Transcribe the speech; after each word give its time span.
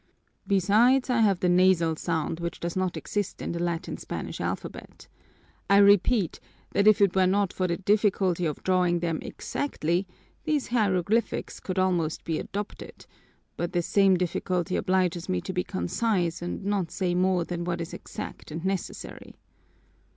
Besides, 0.47 1.11
I 1.11 1.21
have 1.21 1.41
the 1.41 1.47
nasal 1.47 1.95
sound 1.95 2.39
which 2.39 2.59
does 2.59 2.75
not 2.75 2.97
exist 2.97 3.39
in 3.39 3.51
the 3.51 3.59
Latin 3.61 3.97
Spanish 3.97 4.41
alphabet. 4.41 5.07
I 5.69 5.77
repeat 5.77 6.39
that 6.71 6.87
if 6.87 7.01
it 7.01 7.15
were 7.15 7.27
not 7.27 7.53
for 7.53 7.67
the 7.67 7.77
difficulty 7.77 8.47
of 8.47 8.63
drawing 8.63 9.01
them 9.01 9.19
exactly, 9.21 10.07
these 10.43 10.69
hieroglyphics 10.69 11.59
could 11.59 11.77
almost 11.77 12.23
be 12.23 12.39
adopted, 12.39 13.05
but 13.57 13.73
this 13.73 13.85
same 13.85 14.17
difficulty 14.17 14.75
obliges 14.75 15.29
me 15.29 15.39
to 15.41 15.53
be 15.53 15.63
concise 15.63 16.41
and 16.41 16.65
not 16.65 16.89
say 16.89 17.13
more 17.13 17.45
than 17.45 17.63
what 17.63 17.79
is 17.79 17.93
exact 17.93 18.49
and 18.49 18.65
necessary. 18.65 19.35